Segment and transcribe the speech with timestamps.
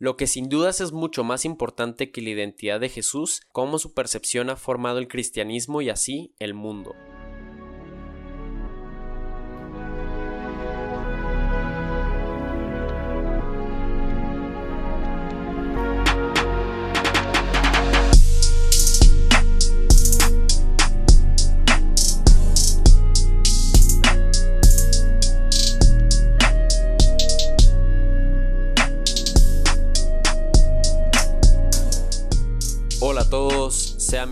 [0.00, 3.94] Lo que sin dudas es mucho más importante que la identidad de Jesús, cómo su
[3.94, 6.94] percepción ha formado el cristianismo y así el mundo.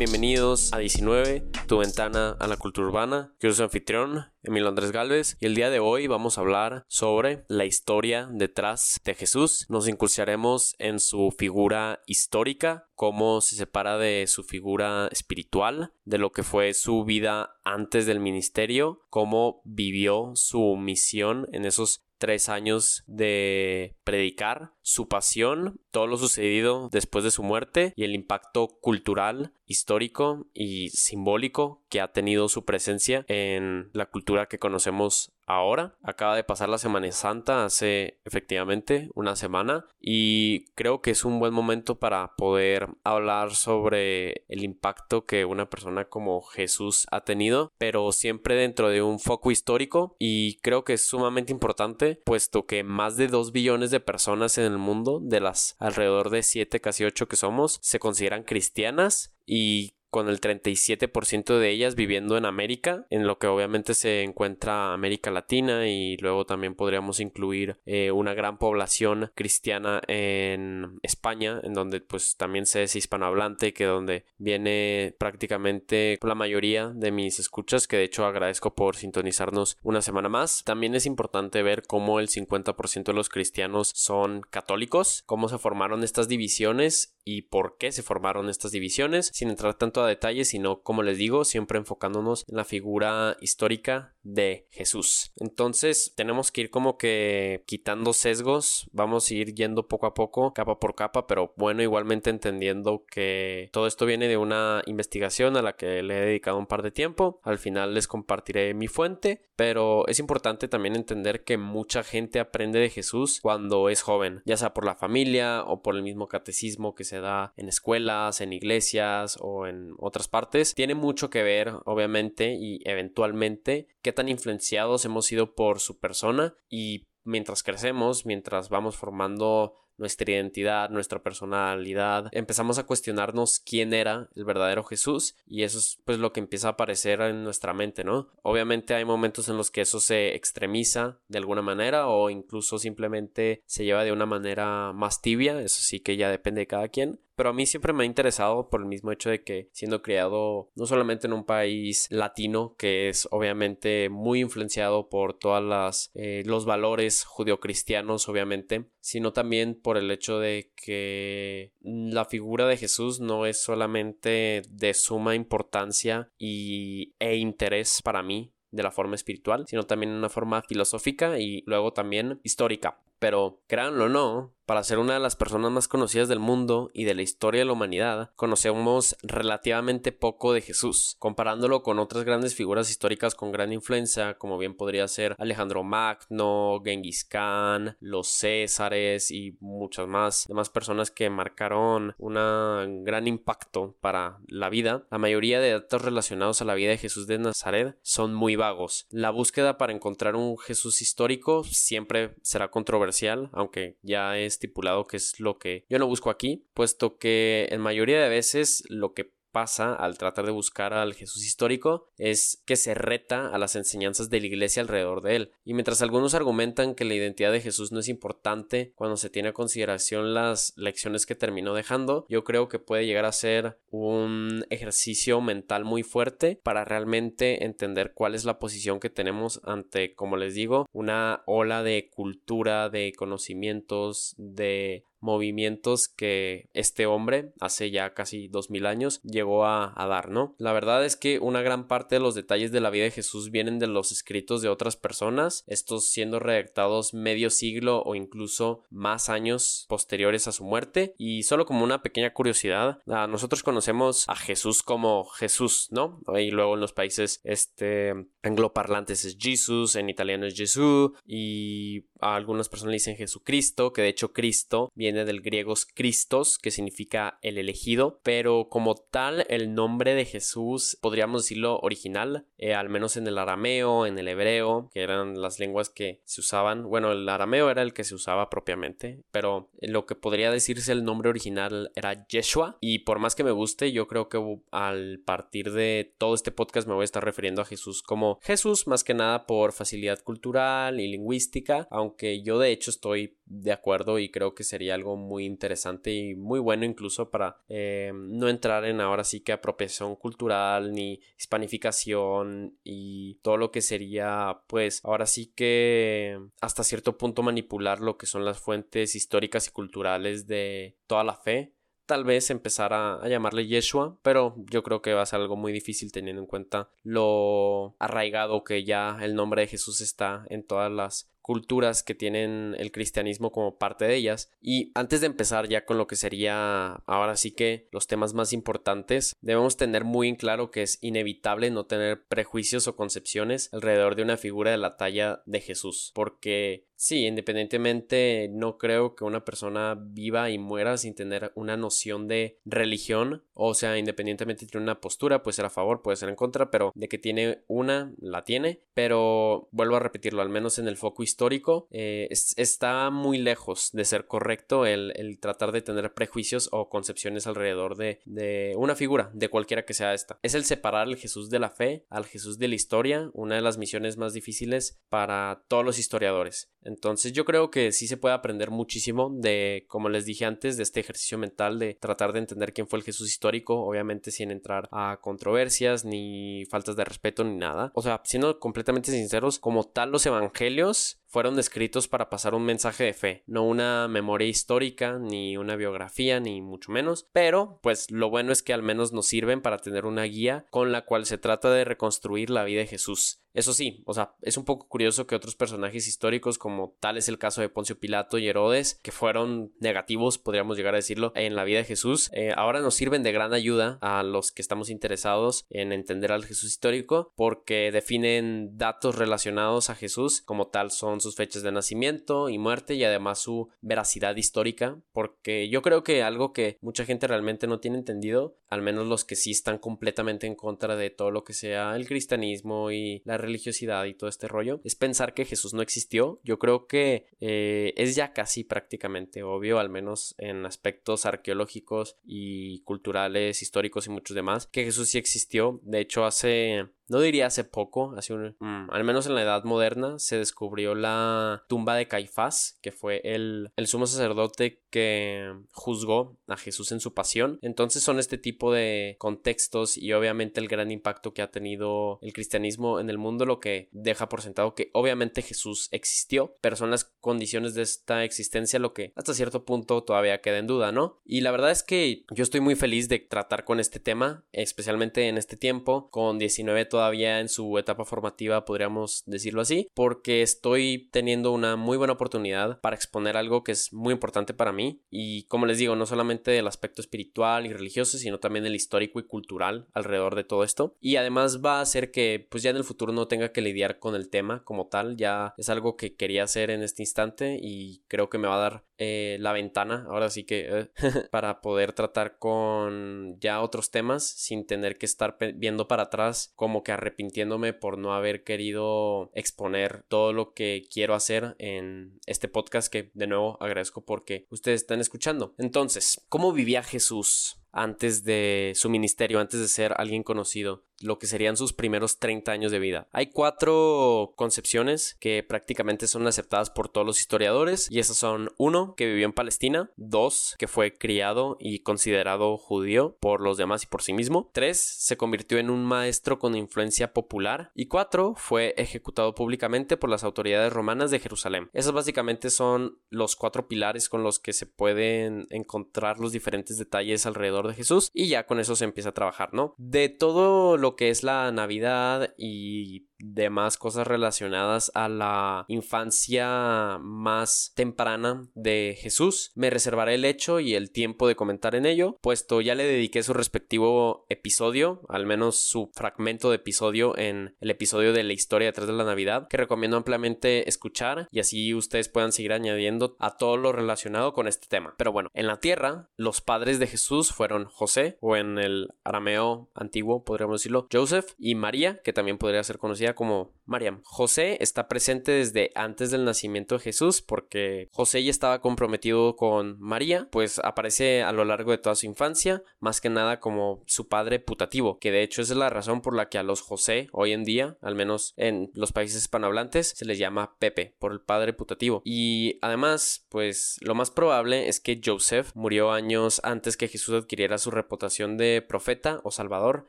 [0.06, 3.34] Bienvenidos a 19, tu ventana a la cultura urbana.
[3.40, 7.44] Yo soy anfitrión, Emilio Andrés Galvez, y el día de hoy vamos a hablar sobre
[7.48, 9.66] la historia detrás de Jesús.
[9.68, 16.30] Nos incursionaremos en su figura histórica, cómo se separa de su figura espiritual, de lo
[16.30, 23.02] que fue su vida antes del ministerio, cómo vivió su misión en esos tres años
[23.06, 29.52] de predicar, su pasión, todo lo sucedido después de su muerte y el impacto cultural,
[29.66, 35.96] histórico y simbólico que ha tenido su presencia en la cultura que conocemos ahora.
[36.02, 41.38] Acaba de pasar la Semana Santa hace efectivamente una semana y creo que es un
[41.38, 47.72] buen momento para poder hablar sobre el impacto que una persona como Jesús ha tenido,
[47.78, 52.82] pero siempre dentro de un foco histórico y creo que es sumamente importante puesto que
[52.82, 57.28] más de 2 billones de personas en mundo, de las alrededor de 7, casi 8
[57.28, 63.26] que somos, se consideran cristianas y con el 37% de ellas viviendo en América, en
[63.26, 68.56] lo que obviamente se encuentra América Latina y luego también podríamos incluir eh, una gran
[68.56, 76.18] población cristiana en España, en donde pues también se es hispanohablante, que donde viene prácticamente
[76.22, 80.64] la mayoría de mis escuchas, que de hecho agradezco por sintonizarnos una semana más.
[80.64, 86.02] También es importante ver cómo el 50% de los cristianos son católicos, cómo se formaron
[86.02, 90.82] estas divisiones y por qué se formaron estas divisiones, sin entrar tanto a detalles, sino
[90.82, 95.32] como les digo, siempre enfocándonos en la figura histórica de Jesús.
[95.36, 100.52] Entonces tenemos que ir como que quitando sesgos, vamos a ir yendo poco a poco,
[100.52, 105.62] capa por capa, pero bueno, igualmente entendiendo que todo esto viene de una investigación a
[105.62, 107.40] la que le he dedicado un par de tiempo.
[107.42, 112.80] Al final les compartiré mi fuente, pero es importante también entender que mucha gente aprende
[112.80, 116.94] de Jesús cuando es joven, ya sea por la familia o por el mismo catecismo
[116.94, 121.72] que se da en escuelas, en iglesias o en otras partes, tiene mucho que ver,
[121.84, 126.54] obviamente, y eventualmente, qué tan influenciados hemos sido por su persona.
[126.68, 134.28] Y mientras crecemos, mientras vamos formando nuestra identidad, nuestra personalidad, empezamos a cuestionarnos quién era
[134.34, 135.36] el verdadero Jesús.
[135.46, 138.28] Y eso es pues lo que empieza a aparecer en nuestra mente, ¿no?
[138.42, 143.62] Obviamente hay momentos en los que eso se extremiza de alguna manera o incluso simplemente
[143.66, 147.20] se lleva de una manera más tibia, eso sí que ya depende de cada quien,
[147.36, 150.70] pero a mí siempre me ha interesado por el mismo hecho de que siendo criado
[150.74, 156.42] no solamente en un país latino que es obviamente muy influenciado por todas las eh,
[156.46, 163.20] los valores judeocristianos obviamente sino también por el hecho de que la figura de Jesús
[163.20, 169.64] no es solamente de suma importancia y, e interés para mí de la forma espiritual,
[169.66, 173.00] sino también una forma filosófica y luego también histórica.
[173.26, 177.04] Pero créanlo o no, para ser una de las personas más conocidas del mundo y
[177.04, 182.56] de la historia de la humanidad, conocemos relativamente poco de Jesús, comparándolo con otras grandes
[182.56, 189.30] figuras históricas con gran influencia, como bien podría ser Alejandro Magno, Genghis Khan, los Césares
[189.30, 195.06] y muchas más demás personas que marcaron un gran impacto para la vida.
[195.12, 199.06] La mayoría de datos relacionados a la vida de Jesús de Nazaret son muy vagos.
[199.10, 203.06] La búsqueda para encontrar un Jesús histórico siempre será controversial,
[203.52, 207.80] aunque ya es estipulado que es lo que yo no busco aquí, puesto que en
[207.80, 212.76] mayoría de veces lo que pasa al tratar de buscar al Jesús histórico es que
[212.76, 215.52] se reta a las enseñanzas de la iglesia alrededor de él.
[215.64, 219.48] Y mientras algunos argumentan que la identidad de Jesús no es importante cuando se tiene
[219.48, 224.66] a consideración las lecciones que terminó dejando, yo creo que puede llegar a ser un
[224.68, 230.36] ejercicio mental muy fuerte para realmente entender cuál es la posición que tenemos ante, como
[230.36, 238.14] les digo, una ola de cultura, de conocimientos, de movimientos que este hombre hace ya
[238.14, 240.54] casi dos mil años llegó a, dar, ¿no?
[240.58, 243.50] La verdad es que una gran parte de los detalles de la vida de Jesús
[243.50, 249.28] vienen de los escritos de otras personas, estos siendo redactados medio siglo o incluso más
[249.28, 251.14] años posteriores a su muerte.
[251.18, 256.20] Y solo como una pequeña curiosidad, nosotros conocemos a Jesús como Jesús, ¿no?
[256.38, 262.36] Y luego en los países este, angloparlantes es Jesus, en italiano es Jesús y a
[262.36, 267.58] algunas personas dicen Jesucristo, que de hecho Cristo viene del griego Christos, que significa el
[267.58, 273.26] elegido, pero como tal el nombre de Jesús, podríamos decirlo original, eh, al menos en
[273.26, 277.70] el arameo, en el hebreo, que eran las lenguas que se usaban, bueno, el arameo
[277.70, 282.26] era el que se usaba propiamente, pero lo que podría decirse el nombre original era
[282.26, 286.52] Yeshua, y por más que me guste, yo creo que al partir de todo este
[286.52, 290.22] podcast me voy a estar refiriendo a Jesús como Jesús, más que nada por facilidad
[290.22, 292.05] cultural y lingüística, aunque
[292.44, 296.60] yo de hecho estoy de acuerdo y creo que sería algo muy interesante y muy
[296.60, 303.34] bueno incluso para eh, no entrar en ahora sí que apropiación cultural ni hispanificación y
[303.42, 308.44] todo lo que sería pues ahora sí que hasta cierto punto manipular lo que son
[308.44, 311.72] las fuentes históricas y culturales de toda la fe.
[312.06, 315.72] Tal vez empezar a, llamarle Yeshua, pero yo creo que va a ser algo muy
[315.72, 320.90] difícil teniendo en cuenta lo arraigado que ya el nombre de Jesús está en todas
[320.92, 324.50] las culturas que tienen el cristianismo como parte de ellas.
[324.60, 328.52] Y antes de empezar ya con lo que sería ahora sí que los temas más
[328.52, 334.16] importantes, debemos tener muy en claro que es inevitable no tener prejuicios o concepciones alrededor
[334.16, 339.44] de una figura de la talla de Jesús, porque Sí, independientemente no creo que una
[339.44, 345.00] persona viva y muera sin tener una noción de religión, o sea, independientemente tiene una
[345.00, 348.44] postura, puede ser a favor, puede ser en contra, pero de que tiene una, la
[348.44, 353.90] tiene, pero vuelvo a repetirlo, al menos en el foco histórico, eh, está muy lejos
[353.92, 359.30] de ser correcto el, tratar de tener prejuicios o concepciones alrededor de, de una figura,
[359.34, 360.38] de cualquiera que sea esta.
[360.42, 363.60] Es el separar al Jesús de la fe al Jesús de la historia, una de
[363.60, 366.70] las misiones más difíciles para todos los historiadores.
[366.86, 370.84] Entonces yo creo que sí se puede aprender muchísimo de, como les dije antes, de
[370.84, 374.88] este ejercicio mental de tratar de entender quién fue el Jesús histórico, obviamente sin entrar
[374.92, 377.90] a controversias ni faltas de respeto ni nada.
[377.94, 383.04] O sea, siendo completamente sinceros, como tal los evangelios fueron descritos para pasar un mensaje
[383.04, 388.30] de fe, no una memoria histórica, ni una biografía, ni mucho menos, pero pues lo
[388.30, 391.38] bueno es que al menos nos sirven para tener una guía con la cual se
[391.38, 393.42] trata de reconstruir la vida de Jesús.
[393.56, 397.30] Eso sí, o sea, es un poco curioso que otros personajes históricos, como tal es
[397.30, 401.56] el caso de Poncio Pilato y Herodes, que fueron negativos, podríamos llegar a decirlo, en
[401.56, 404.90] la vida de Jesús, eh, ahora nos sirven de gran ayuda a los que estamos
[404.90, 411.15] interesados en entender al Jesús histórico, porque definen datos relacionados a Jesús, como tal son
[411.20, 416.22] sus fechas de nacimiento y muerte y además su veracidad histórica, porque yo creo que
[416.22, 420.46] algo que mucha gente realmente no tiene entendido, al menos los que sí están completamente
[420.46, 424.48] en contra de todo lo que sea el cristianismo y la religiosidad y todo este
[424.48, 426.40] rollo, es pensar que Jesús no existió.
[426.44, 432.80] Yo creo que eh, es ya casi prácticamente obvio, al menos en aspectos arqueológicos y
[432.82, 435.80] culturales, históricos y muchos demás, que Jesús sí existió.
[435.82, 439.64] De hecho, hace no diría hace poco, hace un, mm, al menos en la edad
[439.64, 446.38] moderna, se descubrió la tumba de Caifás, que fue el, el sumo sacerdote que juzgó
[446.46, 447.58] a Jesús en su pasión.
[447.60, 452.32] Entonces son este tipo de contextos y obviamente el gran impacto que ha tenido el
[452.32, 456.90] cristianismo en el mundo, lo que deja por sentado que obviamente Jesús existió, pero son
[456.90, 461.20] las condiciones de esta existencia lo que hasta cierto punto todavía queda en duda, ¿no?
[461.26, 465.28] Y la verdad es que yo estoy muy feliz de tratar con este tema, especialmente
[465.28, 471.10] en este tiempo, con 19 todavía en su etapa formativa, podríamos decirlo así, porque estoy
[471.12, 475.44] teniendo una muy buena oportunidad para exponer algo que es muy importante para mí y
[475.44, 479.24] como les digo, no solamente el aspecto espiritual y religioso, sino también el histórico y
[479.24, 480.96] cultural alrededor de todo esto.
[481.00, 483.98] Y además va a hacer que pues ya en el futuro no tenga que lidiar
[483.98, 488.02] con el tema como tal, ya es algo que quería hacer en este instante y
[488.08, 490.90] creo que me va a dar eh, la ventana, ahora sí que eh,
[491.30, 496.82] para poder tratar con ya otros temas sin tener que estar viendo para atrás como
[496.82, 502.92] que arrepintiéndome por no haber querido exponer todo lo que quiero hacer en este podcast
[502.92, 505.54] que de nuevo agradezco porque ustedes están escuchando.
[505.58, 507.60] Entonces, ¿cómo vivía Jesús?
[507.76, 512.52] antes de su ministerio, antes de ser alguien conocido, lo que serían sus primeros 30
[512.52, 513.08] años de vida.
[513.12, 518.94] Hay cuatro concepciones que prácticamente son aceptadas por todos los historiadores y esas son uno,
[518.96, 523.86] que vivió en Palestina, dos, que fue criado y considerado judío por los demás y
[523.86, 528.74] por sí mismo, tres, se convirtió en un maestro con influencia popular y cuatro, fue
[528.76, 531.70] ejecutado públicamente por las autoridades romanas de Jerusalén.
[531.72, 537.26] Esos básicamente son los cuatro pilares con los que se pueden encontrar los diferentes detalles
[537.26, 539.74] alrededor de Jesús y ya con eso se empieza a trabajar, ¿no?
[539.78, 547.72] De todo lo que es la Navidad y demás cosas relacionadas a la infancia más
[547.74, 549.52] temprana de Jesús.
[549.54, 553.22] Me reservaré el hecho y el tiempo de comentar en ello, puesto ya le dediqué
[553.22, 558.68] su respectivo episodio, al menos su fragmento de episodio en el episodio de la historia
[558.68, 563.36] detrás de la Navidad, que recomiendo ampliamente escuchar y así ustedes puedan seguir añadiendo a
[563.36, 564.94] todo lo relacionado con este tema.
[564.96, 569.70] Pero bueno, en la tierra, los padres de Jesús fueron José, o en el arameo
[569.74, 574.00] antiguo podríamos decirlo, Joseph, y María, que también podría ser conocida como Mariam.
[574.04, 579.78] José está presente desde antes del nacimiento de Jesús porque José ya estaba comprometido con
[579.80, 584.08] María, pues aparece a lo largo de toda su infancia, más que nada como su
[584.08, 587.32] padre putativo, que de hecho es la razón por la que a los José hoy
[587.32, 591.52] en día, al menos en los países hispanohablantes, se les llama Pepe, por el padre
[591.52, 592.02] putativo.
[592.04, 597.58] Y además, pues lo más probable es que Joseph murió años antes que Jesús adquiriera
[597.58, 599.88] su reputación de profeta o salvador,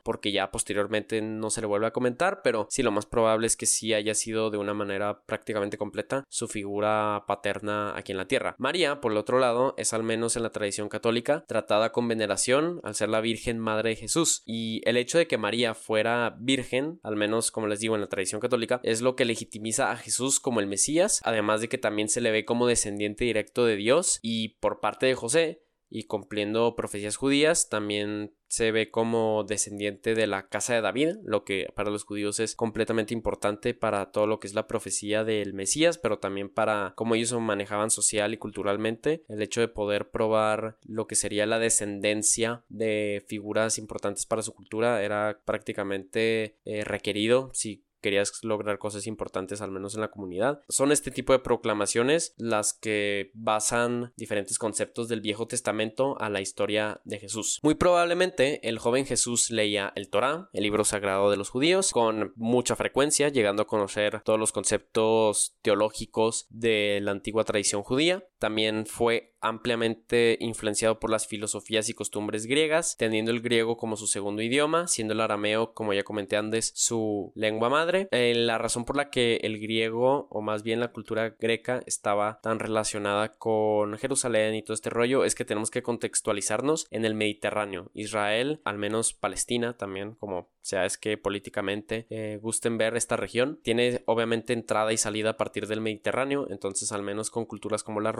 [0.02, 3.56] porque ya posteriormente no se le vuelve a comentar, pero sí lo más probable es
[3.56, 8.28] que sí haya sido de una manera prácticamente completa su figura paterna aquí en la
[8.28, 8.54] tierra.
[8.58, 12.80] María, por el otro lado, es al menos en la tradición católica tratada con veneración
[12.84, 14.42] al ser la Virgen Madre de Jesús.
[14.46, 18.08] Y el hecho de que María fuera virgen, al menos como les digo en la
[18.08, 22.08] tradición católica, es lo que legitimiza a Jesús como el Mesías, además de que también
[22.08, 26.76] se le ve como descendiente directo de Dios y por parte de José, y cumpliendo
[26.76, 31.90] profecías judías, también se ve como descendiente de la casa de David, lo que para
[31.90, 36.18] los judíos es completamente importante para todo lo que es la profecía del Mesías, pero
[36.18, 41.06] también para cómo ellos se manejaban social y culturalmente, el hecho de poder probar lo
[41.06, 47.84] que sería la descendencia de figuras importantes para su cultura era prácticamente eh, requerido si
[48.00, 50.62] querías lograr cosas importantes al menos en la comunidad.
[50.68, 56.40] Son este tipo de proclamaciones las que basan diferentes conceptos del Viejo Testamento a la
[56.40, 57.60] historia de Jesús.
[57.62, 62.32] Muy probablemente el joven Jesús leía el Torá, el libro sagrado de los judíos, con
[62.36, 68.24] mucha frecuencia, llegando a conocer todos los conceptos teológicos de la antigua tradición judía.
[68.38, 74.06] También fue ampliamente influenciado por las filosofías y costumbres griegas, teniendo el griego como su
[74.06, 78.08] segundo idioma, siendo el arameo, como ya comenté antes, su lengua madre.
[78.10, 82.40] Eh, la razón por la que el griego, o más bien la cultura greca, estaba
[82.42, 87.14] tan relacionada con Jerusalén y todo este rollo, es que tenemos que contextualizarnos en el
[87.14, 87.90] Mediterráneo.
[87.94, 93.58] Israel, al menos Palestina también, como sea es que políticamente eh, gusten ver esta región,
[93.62, 98.00] tiene obviamente entrada y salida a partir del Mediterráneo, entonces al menos con culturas como
[98.00, 98.12] la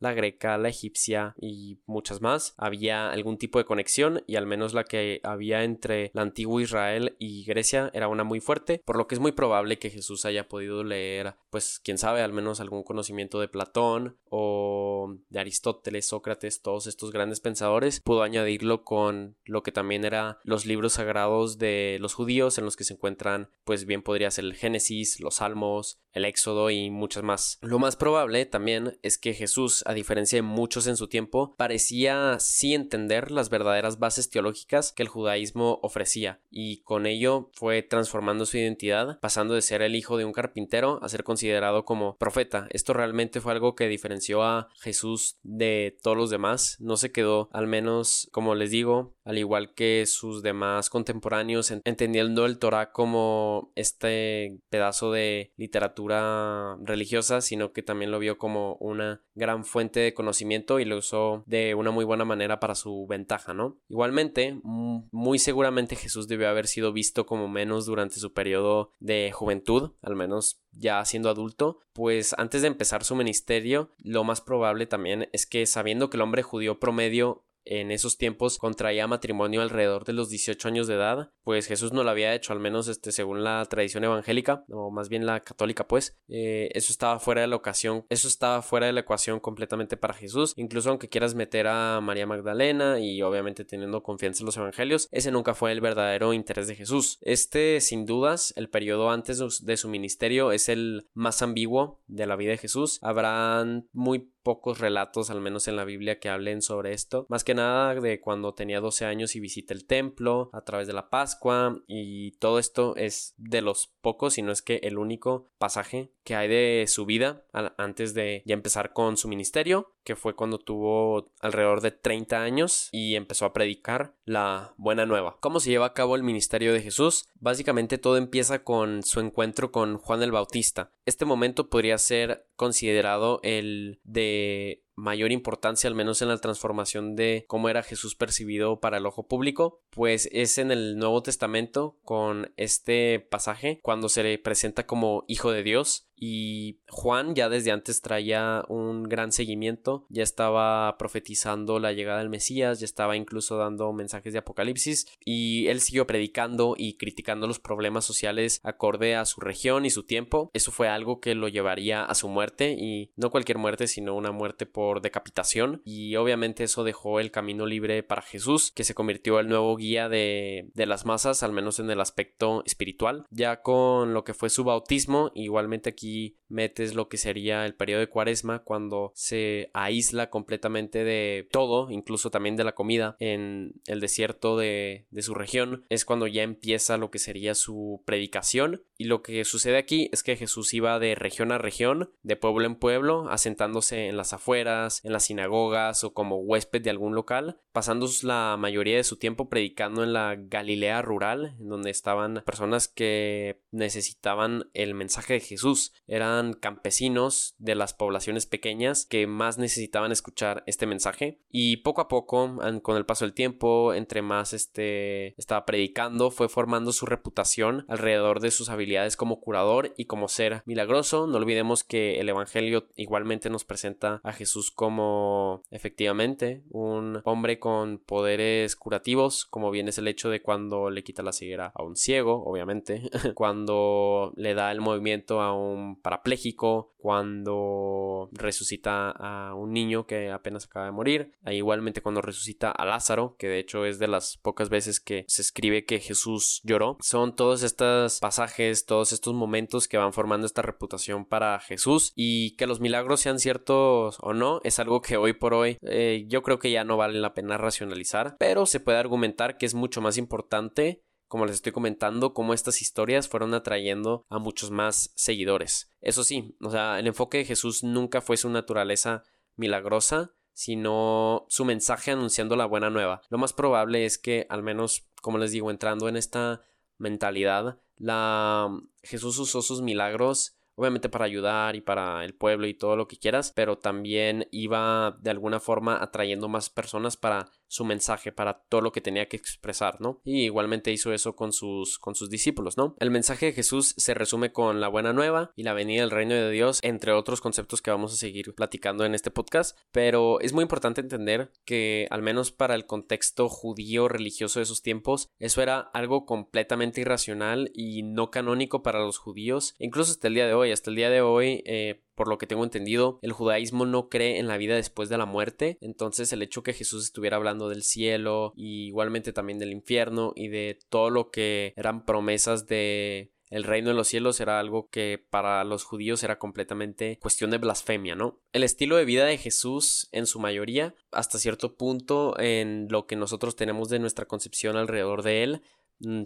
[0.00, 4.74] la greca, la egipcia y muchas más, había algún tipo de conexión y al menos
[4.74, 9.06] la que había entre la antiguo Israel y Grecia era una muy fuerte, por lo
[9.06, 12.82] que es muy probable que Jesús haya podido leer, pues quién sabe, al menos algún
[12.82, 19.62] conocimiento de Platón o de Aristóteles, Sócrates, todos estos grandes pensadores, pudo añadirlo con lo
[19.62, 23.84] que también era los libros sagrados de los judíos en los que se encuentran, pues
[23.84, 27.58] bien podría ser el Génesis, los Salmos, el Éxodo y muchas más.
[27.62, 29.51] Lo más probable también es que Jesús,
[29.84, 35.02] a diferencia de muchos en su tiempo, parecía sí entender las verdaderas bases teológicas que
[35.02, 40.16] el judaísmo ofrecía y con ello fue transformando su identidad, pasando de ser el hijo
[40.16, 42.66] de un carpintero a ser considerado como profeta.
[42.70, 46.76] Esto realmente fue algo que diferenció a Jesús de todos los demás.
[46.80, 52.46] No se quedó, al menos, como les digo, al igual que sus demás contemporáneos, entendiendo
[52.46, 59.22] el Torah como este pedazo de literatura religiosa, sino que también lo vio como una
[59.42, 63.52] gran fuente de conocimiento y lo usó de una muy buena manera para su ventaja,
[63.52, 63.76] ¿no?
[63.88, 69.92] Igualmente, muy seguramente Jesús debió haber sido visto como menos durante su periodo de juventud,
[70.00, 75.28] al menos ya siendo adulto, pues antes de empezar su ministerio, lo más probable también
[75.32, 80.12] es que sabiendo que el hombre judío promedio en esos tiempos contraía matrimonio alrededor de
[80.12, 83.44] los 18 años de edad, pues Jesús no lo había hecho, al menos este, según
[83.44, 87.56] la tradición evangélica, o más bien la católica, pues, eh, eso estaba fuera de la
[87.56, 92.00] ocasión, eso estaba fuera de la ecuación completamente para Jesús, incluso aunque quieras meter a
[92.00, 96.66] María Magdalena y obviamente teniendo confianza en los evangelios, ese nunca fue el verdadero interés
[96.66, 97.18] de Jesús.
[97.22, 102.36] Este, sin dudas, el periodo antes de su ministerio es el más ambiguo de la
[102.36, 102.98] vida de Jesús.
[103.02, 107.26] Habrán muy pocos relatos, al menos en la Biblia, que hablen sobre esto.
[107.28, 110.92] Más que nada de cuando tenía 12 años y visita el templo a través de
[110.92, 115.50] la Pascua y todo esto es de los pocos, si no es que el único
[115.58, 117.44] pasaje que hay de su vida
[117.76, 122.88] antes de ya empezar con su ministerio, que fue cuando tuvo alrededor de 30 años
[122.92, 125.36] y empezó a predicar la buena nueva.
[125.40, 127.28] ¿Cómo se lleva a cabo el ministerio de Jesús?
[127.40, 130.90] Básicamente todo empieza con su encuentro con Juan el Bautista.
[131.06, 137.44] Este momento podría ser considerado el de mayor importancia, al menos en la transformación de
[137.48, 142.52] cómo era Jesús percibido para el ojo público, pues es en el Nuevo Testamento con
[142.56, 148.00] este pasaje cuando se le presenta como Hijo de Dios y Juan ya desde antes
[148.00, 153.92] traía un gran seguimiento, ya estaba profetizando la llegada del Mesías, ya estaba incluso dando
[153.92, 159.40] mensajes de Apocalipsis y él siguió predicando y criticando los problemas sociales acorde a su
[159.40, 160.48] región y su tiempo.
[160.52, 164.30] Eso fue algo que lo llevaría a su muerte y no cualquier muerte sino una
[164.30, 169.40] muerte por decapitación y obviamente eso dejó el camino libre para Jesús que se convirtió
[169.40, 174.14] el nuevo guía de, de las masas al menos en el aspecto espiritual ya con
[174.14, 176.11] lo que fue su bautismo igualmente aquí
[176.48, 182.30] metes lo que sería el periodo de cuaresma cuando se aísla completamente de todo, incluso
[182.30, 186.98] también de la comida en el desierto de, de su región, es cuando ya empieza
[186.98, 188.84] lo que sería su predicación.
[188.98, 192.66] Y lo que sucede aquí es que Jesús iba de región a región, de pueblo
[192.66, 197.60] en pueblo, asentándose en las afueras, en las sinagogas o como huésped de algún local,
[197.72, 203.60] pasando la mayoría de su tiempo predicando en la Galilea rural, donde estaban personas que
[203.70, 210.62] necesitaban el mensaje de Jesús eran campesinos de las poblaciones pequeñas que más necesitaban escuchar
[210.66, 211.40] este mensaje.
[211.50, 216.48] Y poco a poco con el paso del tiempo entre más este estaba predicando fue
[216.48, 221.26] formando su reputación alrededor de sus habilidades como curador y como ser milagroso.
[221.26, 227.98] No olvidemos que el evangelio igualmente nos presenta a Jesús como efectivamente un hombre con
[227.98, 231.96] poderes curativos como bien es el hecho de cuando le quita la ceguera a un
[231.96, 233.02] ciego obviamente
[233.34, 240.66] cuando le da el movimiento a un parapléjico, cuando resucita a un niño que apenas
[240.66, 244.36] acaba de morir, e igualmente cuando resucita a Lázaro, que de hecho es de las
[244.36, 246.96] pocas veces que se escribe que Jesús lloró.
[247.00, 252.54] Son todos estos pasajes, todos estos momentos que van formando esta reputación para Jesús y
[252.56, 256.42] que los milagros sean ciertos o no es algo que hoy por hoy eh, yo
[256.42, 260.00] creo que ya no vale la pena racionalizar, pero se puede argumentar que es mucho
[260.00, 265.90] más importante como les estoy comentando, cómo estas historias fueron atrayendo a muchos más seguidores.
[266.02, 269.22] Eso sí, o sea, el enfoque de Jesús nunca fue su naturaleza
[269.56, 273.22] milagrosa, sino su mensaje anunciando la buena nueva.
[273.30, 276.60] Lo más probable es que, al menos, como les digo, entrando en esta
[276.98, 278.68] mentalidad, la
[279.02, 283.18] Jesús usó sus milagros obviamente para ayudar y para el pueblo y todo lo que
[283.18, 288.82] quieras, pero también iba de alguna forma atrayendo más personas para su mensaje, para todo
[288.82, 290.20] lo que tenía que expresar, ¿no?
[290.24, 292.94] Y igualmente hizo eso con sus, con sus discípulos, ¿no?
[292.98, 296.34] El mensaje de Jesús se resume con la buena nueva y la venida del reino
[296.34, 300.52] de Dios, entre otros conceptos que vamos a seguir platicando en este podcast, pero es
[300.52, 305.62] muy importante entender que al menos para el contexto judío religioso de esos tiempos, eso
[305.62, 310.52] era algo completamente irracional y no canónico para los judíos, incluso hasta el día de
[310.52, 314.08] hoy, hasta el día de hoy, eh, por lo que tengo entendido, el judaísmo no
[314.08, 317.68] cree en la vida después de la muerte, entonces el hecho que Jesús estuviera hablando
[317.68, 323.32] del cielo y igualmente también del infierno y de todo lo que eran promesas de
[323.50, 327.58] el reino de los cielos era algo que para los judíos era completamente cuestión de
[327.58, 328.40] blasfemia, ¿no?
[328.52, 333.16] El estilo de vida de Jesús, en su mayoría, hasta cierto punto, en lo que
[333.16, 335.62] nosotros tenemos de nuestra concepción alrededor de él,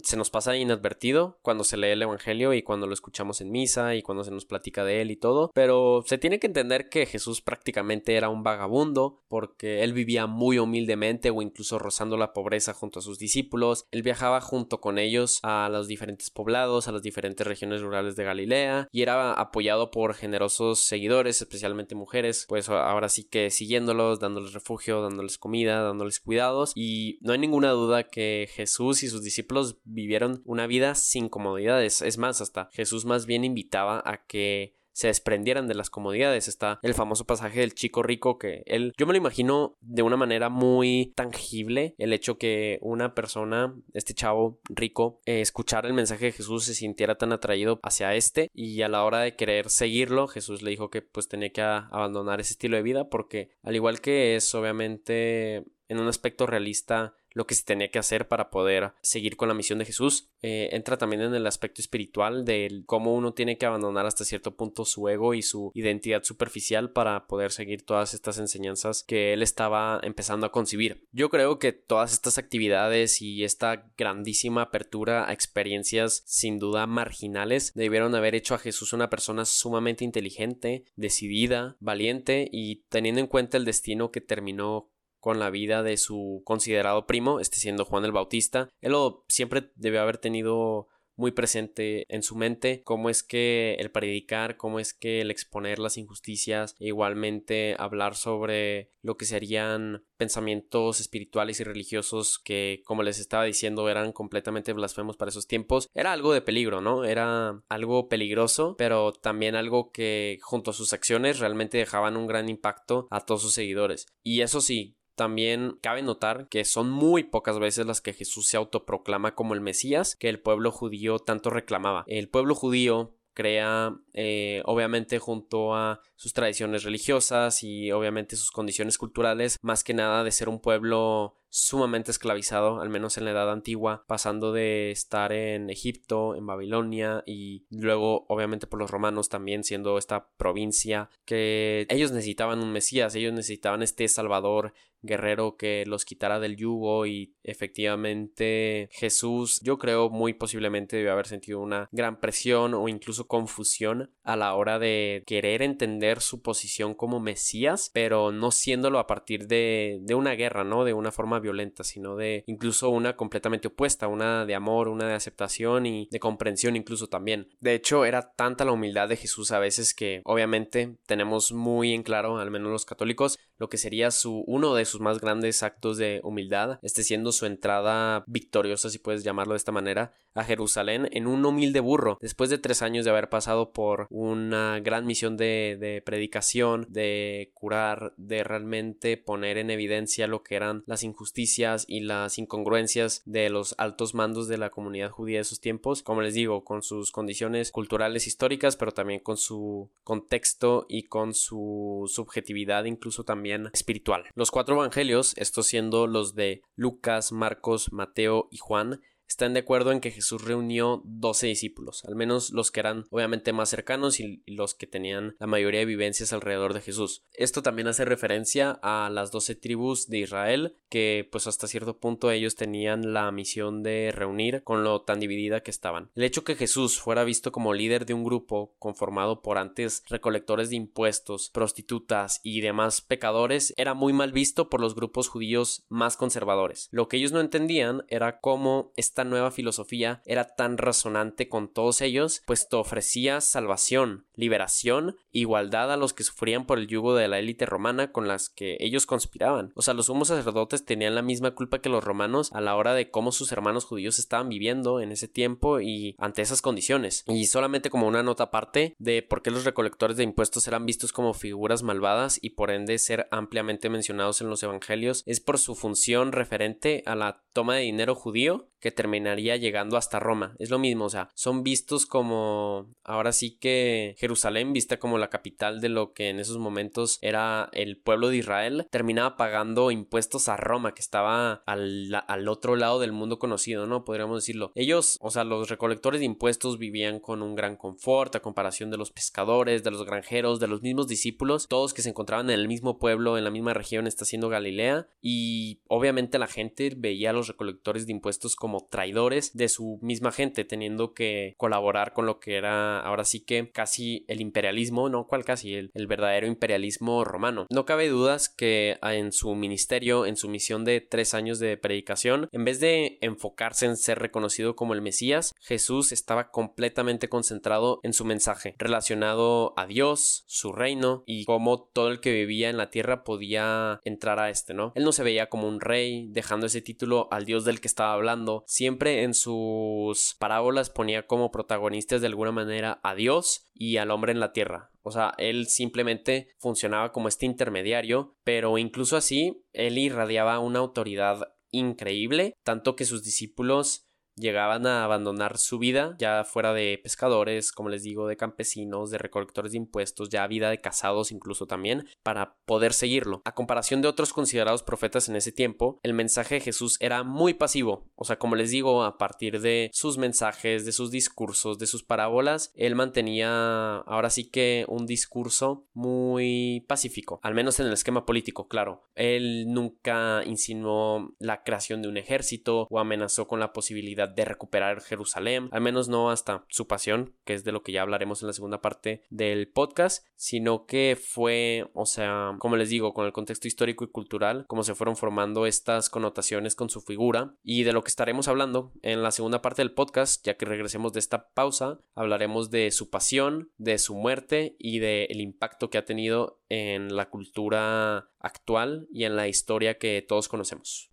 [0.03, 3.95] se nos pasa inadvertido cuando se lee el Evangelio y cuando lo escuchamos en misa
[3.95, 7.05] y cuando se nos platica de él y todo, pero se tiene que entender que
[7.05, 12.73] Jesús prácticamente era un vagabundo porque él vivía muy humildemente o incluso rozando la pobreza
[12.73, 17.01] junto a sus discípulos, él viajaba junto con ellos a los diferentes poblados, a las
[17.01, 23.09] diferentes regiones rurales de Galilea y era apoyado por generosos seguidores, especialmente mujeres, pues ahora
[23.09, 28.49] sí que siguiéndolos, dándoles refugio, dándoles comida, dándoles cuidados y no hay ninguna duda que
[28.53, 32.01] Jesús y sus discípulos vivieron una vida sin comodidades.
[32.01, 36.47] Es más, hasta Jesús más bien invitaba a que se desprendieran de las comodidades.
[36.47, 40.17] Está el famoso pasaje del chico rico que él, yo me lo imagino de una
[40.17, 46.25] manera muy tangible, el hecho que una persona, este chavo rico, eh, escuchara el mensaje
[46.25, 50.27] de Jesús se sintiera tan atraído hacia este y a la hora de querer seguirlo,
[50.27, 54.01] Jesús le dijo que pues tenía que abandonar ese estilo de vida porque al igual
[54.01, 55.57] que es obviamente
[55.89, 59.53] en un aspecto realista lo que se tenía que hacer para poder seguir con la
[59.53, 60.31] misión de Jesús.
[60.41, 64.55] Eh, entra también en el aspecto espiritual de cómo uno tiene que abandonar hasta cierto
[64.55, 69.43] punto su ego y su identidad superficial para poder seguir todas estas enseñanzas que él
[69.43, 71.05] estaba empezando a concebir.
[71.11, 77.71] Yo creo que todas estas actividades y esta grandísima apertura a experiencias sin duda marginales
[77.75, 83.57] debieron haber hecho a Jesús una persona sumamente inteligente, decidida, valiente y teniendo en cuenta
[83.57, 84.89] el destino que terminó
[85.27, 88.69] con la vida de su considerado primo, este siendo Juan el Bautista.
[88.79, 88.93] Él
[89.27, 90.87] siempre debió haber tenido
[91.17, 95.79] muy presente en su mente, cómo es que el predicar, cómo es que el exponer
[95.79, 103.03] las injusticias, e igualmente hablar sobre lo que serían pensamientos espirituales y religiosos que, como
[103.03, 107.03] les estaba diciendo, eran completamente blasfemos para esos tiempos, era algo de peligro, ¿no?
[107.03, 112.47] Era algo peligroso, pero también algo que junto a sus acciones realmente dejaban un gran
[112.47, 114.05] impacto a todos sus seguidores.
[114.23, 118.55] Y eso sí, también cabe notar que son muy pocas veces las que Jesús se
[118.55, 122.05] autoproclama como el Mesías que el pueblo judío tanto reclamaba.
[122.07, 128.97] El pueblo judío crea eh, obviamente junto a sus tradiciones religiosas y obviamente sus condiciones
[128.97, 133.51] culturales más que nada de ser un pueblo sumamente esclavizado, al menos en la edad
[133.51, 139.63] antigua, pasando de estar en Egipto, en Babilonia y luego obviamente por los romanos también
[139.63, 146.05] siendo esta provincia que ellos necesitaban un Mesías, ellos necesitaban este Salvador guerrero que los
[146.05, 152.19] quitara del yugo y efectivamente Jesús yo creo muy posiblemente debe haber sentido una gran
[152.19, 158.31] presión o incluso confusión a la hora de querer entender su posición como Mesías pero
[158.31, 160.83] no siéndolo a partir de, de una guerra, ¿no?
[160.83, 165.13] De una forma violenta, sino de incluso una completamente opuesta, una de amor, una de
[165.13, 167.49] aceptación y de comprensión incluso también.
[167.59, 172.03] De hecho, era tanta la humildad de Jesús a veces que obviamente tenemos muy en
[172.03, 175.97] claro, al menos los católicos, lo que sería su uno de sus más grandes actos
[175.97, 181.09] de humildad, este siendo su entrada victoriosa, si puedes llamarlo de esta manera, a Jerusalén
[181.11, 185.35] en un humilde burro, después de tres años de haber pasado por una gran misión
[185.35, 191.85] de, de predicación, de curar, de realmente poner en evidencia lo que eran las injusticias
[191.87, 196.21] y las incongruencias de los altos mandos de la comunidad judía de esos tiempos, como
[196.21, 202.05] les digo, con sus condiciones culturales históricas, pero también con su contexto y con su
[202.07, 204.25] subjetividad incluso también espiritual.
[204.35, 209.91] Los cuatro evangelios, estos siendo los de Lucas, Marcos, Mateo y Juan, están de acuerdo
[209.91, 214.43] en que Jesús reunió 12 discípulos, al menos los que eran obviamente más cercanos y
[214.45, 217.23] los que tenían la mayoría de vivencias alrededor de Jesús.
[217.33, 222.31] Esto también hace referencia a las 12 tribus de Israel que pues hasta cierto punto
[222.31, 226.09] ellos tenían la misión de reunir con lo tan dividida que estaban.
[226.15, 230.69] El hecho que Jesús fuera visto como líder de un grupo conformado por antes recolectores
[230.69, 236.17] de impuestos, prostitutas y demás pecadores era muy mal visto por los grupos judíos más
[236.17, 236.87] conservadores.
[236.91, 242.01] Lo que ellos no entendían era cómo esta nueva filosofía era tan razonante con todos
[242.01, 247.27] ellos, pues te ofrecía salvación, liberación, igualdad a los que sufrían por el yugo de
[247.27, 249.71] la élite romana con las que ellos conspiraban.
[249.75, 252.93] O sea, los sumos sacerdotes tenían la misma culpa que los romanos a la hora
[252.93, 257.23] de cómo sus hermanos judíos estaban viviendo en ese tiempo y ante esas condiciones.
[257.27, 261.13] Y solamente como una nota aparte de por qué los recolectores de impuestos eran vistos
[261.13, 265.75] como figuras malvadas y por ende ser ampliamente mencionados en los evangelios es por su
[265.75, 270.55] función referente a la toma de dinero judío que terminaría llegando hasta Roma.
[270.59, 275.81] Es lo mismo, o sea, son vistos como ahora sí que Jerusalén, vista como capital
[275.81, 280.57] de lo que en esos momentos era el pueblo de Israel, terminaba pagando impuestos a
[280.57, 284.05] Roma, que estaba al, al otro lado del mundo conocido, ¿no?
[284.05, 284.71] Podríamos decirlo.
[284.75, 288.97] Ellos, o sea, los recolectores de impuestos vivían con un gran confort a comparación de
[288.97, 292.67] los pescadores, de los granjeros, de los mismos discípulos, todos que se encontraban en el
[292.67, 297.33] mismo pueblo, en la misma región, está siendo Galilea, y obviamente la gente veía a
[297.33, 302.25] los recolectores de impuestos como como traidores de su misma gente, teniendo que colaborar con
[302.25, 306.45] lo que era ahora sí que casi el imperialismo, no cual casi el, el verdadero
[306.45, 307.65] imperialismo romano.
[307.69, 312.49] No cabe dudas que en su ministerio, en su misión de tres años de predicación,
[312.51, 318.13] en vez de enfocarse en ser reconocido como el Mesías, Jesús estaba completamente concentrado en
[318.13, 322.89] su mensaje, relacionado a Dios, su reino y cómo todo el que vivía en la
[322.89, 324.91] tierra podía entrar a este, ¿no?
[324.95, 328.13] Él no se veía como un rey, dejando ese título al Dios del que estaba
[328.13, 334.11] hablando, siempre en sus parábolas ponía como protagonistas de alguna manera a Dios y al
[334.11, 334.89] hombre en la tierra.
[335.07, 341.53] O sea, él simplemente funcionaba como este intermediario, pero incluso así, él irradiaba una autoridad
[341.71, 344.06] increíble, tanto que sus discípulos
[344.37, 349.17] llegaban a abandonar su vida, ya fuera de pescadores, como les digo, de campesinos, de
[349.17, 353.41] recolectores de impuestos, ya vida de casados incluso también, para poder seguirlo.
[353.45, 357.53] A comparación de otros considerados profetas en ese tiempo, el mensaje de Jesús era muy
[357.53, 361.87] pasivo, o sea, como les digo, a partir de sus mensajes, de sus discursos, de
[361.87, 367.93] sus parábolas, él mantenía ahora sí que un discurso muy pacífico, al menos en el
[367.93, 369.03] esquema político, claro.
[369.15, 375.01] Él nunca insinuó la creación de un ejército o amenazó con la posibilidad de recuperar
[375.01, 378.47] Jerusalén, al menos no hasta su pasión, que es de lo que ya hablaremos en
[378.47, 383.33] la segunda parte del podcast, sino que fue, o sea, como les digo, con el
[383.33, 387.93] contexto histórico y cultural, cómo se fueron formando estas connotaciones con su figura y de
[387.93, 391.49] lo que estaremos hablando en la segunda parte del podcast, ya que regresemos de esta
[391.49, 397.15] pausa, hablaremos de su pasión, de su muerte y del impacto que ha tenido en
[397.15, 401.11] la cultura actual y en la historia que todos conocemos.